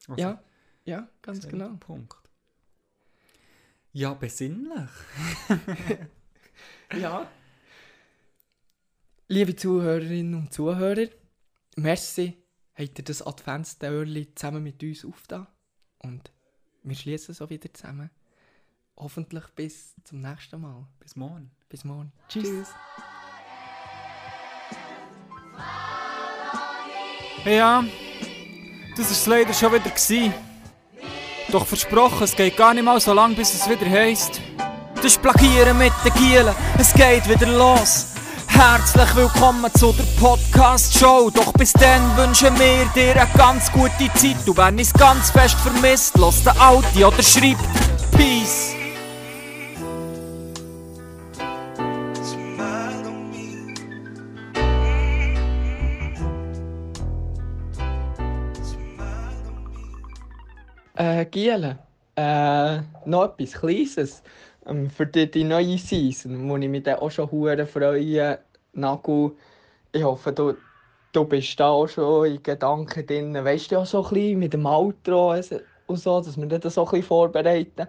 Also, 0.07 0.21
Ja, 0.21 0.43
ja, 0.83 1.07
ganz 1.21 1.39
das 1.41 1.49
genau. 1.49 1.69
Punkt. 1.79 2.17
Ja, 3.93 4.13
besinnlich. 4.13 4.89
Ja. 6.93 7.29
Liebe 9.27 9.55
Zuhörerinnen 9.55 10.35
und 10.35 10.53
Zuhörer, 10.53 11.07
merci, 11.75 12.37
habt 12.75 12.99
ihr 12.99 13.03
das 13.03 13.25
Adventstörli 13.25 14.35
zusammen 14.35 14.63
mit 14.63 14.83
uns 14.83 15.03
aufgetan. 15.03 15.47
Und 15.99 16.31
wir 16.83 16.95
schließen 16.95 17.33
so 17.33 17.49
wieder 17.49 17.73
zusammen. 17.73 18.11
Hoffentlich 18.97 19.45
bis 19.55 19.95
zum 20.03 20.21
nächsten 20.21 20.61
Mal. 20.61 20.87
Bis 20.99 21.15
morgen. 21.15 21.51
Bis 21.67 21.83
morgen. 21.83 22.11
Tschüss. 22.29 22.69
Ja, 27.43 27.83
das 28.95 29.05
war 29.05 29.11
es 29.11 29.25
leider 29.25 29.53
schon 29.53 29.73
wieder. 29.73 29.89
Gewesen. 29.89 30.33
Doch 31.51 31.65
versprochen, 31.65 32.23
es 32.23 32.35
geht 32.35 32.57
gar 32.57 32.73
nicht 32.73 32.83
mal 32.83 32.99
so 32.99 33.13
lang, 33.13 33.35
bis 33.35 33.53
es 33.53 33.69
wieder 33.69 33.89
heisst. 33.89 34.41
Das 35.05 35.19
Plagieren 35.19 35.77
mit 35.77 35.93
den 36.03 36.13
Gielen, 36.15 36.55
es 36.79 36.91
geht 36.91 37.29
wieder 37.29 37.45
los. 37.45 38.07
Herzlich 38.47 39.15
willkommen 39.15 39.71
zu 39.75 39.93
der 39.93 40.03
Podcast-Show. 40.19 41.29
Doch 41.29 41.53
bis 41.53 41.73
dann 41.73 42.17
wünschen 42.17 42.57
wir 42.57 42.87
dir 42.95 43.21
eine 43.21 43.29
ganz 43.37 43.71
gute 43.71 44.11
Zeit. 44.15 44.49
Und 44.49 44.57
wenn 44.57 44.79
es 44.79 44.91
ganz 44.91 45.29
fest 45.29 45.57
vermisst, 45.59 46.17
lass 46.17 46.43
den 46.43 46.59
Audi 46.59 47.05
oder 47.05 47.21
schreib 47.21 47.55
Peace. 48.17 48.73
Äh, 60.95 61.25
Giele, 61.27 61.77
äh, 62.15 62.77
noch 63.05 63.37
etwas 63.37 63.51
Kleines. 63.51 64.23
Ähm, 64.67 64.89
für 64.89 65.05
die, 65.05 65.29
die 65.29 65.43
neue 65.43 65.77
Season, 65.77 66.49
wo 66.49 66.57
ich 66.57 66.69
mich 66.69 66.83
dann 66.83 66.99
auch 66.99 67.11
schon 67.11 67.29
hure 67.31 67.65
freue. 67.65 68.39
Nagel, 68.73 69.31
ich 69.91 70.03
hoffe, 70.03 70.33
du, 70.33 70.55
du 71.11 71.25
bist 71.25 71.59
da 71.59 71.69
auch 71.69 71.87
schon 71.87 72.25
in 72.25 72.43
Gedanken 72.43 73.05
drin. 73.05 73.33
Weißt 73.33 73.71
du 73.71 73.75
ja 73.75 73.85
so 73.85 74.03
ein 74.05 74.13
bisschen 74.13 74.39
mit 74.39 74.53
dem 74.53 74.65
Outro 74.65 75.35
und 75.87 75.97
so, 75.97 76.19
dass 76.19 76.37
wir 76.37 76.47
das 76.47 76.73
so 76.73 76.85
ein 76.85 76.91
bisschen 76.91 77.03
vorbereiten. 77.03 77.87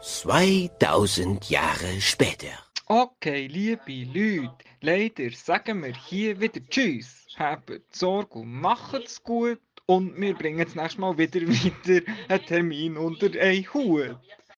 2000 0.00 1.50
Jahre 1.50 2.00
später. 2.00 2.48
Okay, 2.86 3.46
liebe 3.46 4.04
Leute, 4.12 4.52
leider 4.82 5.30
sagen 5.30 5.82
wir 5.82 5.94
hier 5.94 6.38
wieder 6.38 6.60
Tschüss. 6.68 7.26
Habt 7.36 7.82
Sorge 7.90 8.40
und 8.40 8.52
macht's 8.52 9.22
gut. 9.22 9.58
Und 9.86 10.18
wir 10.18 10.34
bringen 10.34 10.64
das 10.64 10.74
nächste 10.74 11.00
Mal 11.00 11.18
wieder 11.18 11.40
wieder 11.42 12.02
einen 12.28 12.46
Termin 12.46 12.96
unter 12.96 13.26
einen 13.38 13.72
Hut. 13.74 14.16